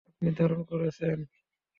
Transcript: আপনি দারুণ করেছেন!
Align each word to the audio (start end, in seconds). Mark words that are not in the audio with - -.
আপনি 0.11 0.29
দারুণ 0.37 0.61
করেছেন! 0.71 1.17